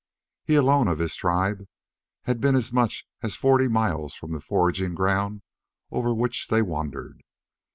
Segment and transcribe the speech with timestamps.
[0.43, 1.67] He, alone of his tribe,
[2.23, 5.43] had been as much as forty miles from the foraging ground
[5.91, 7.21] over which they wandered.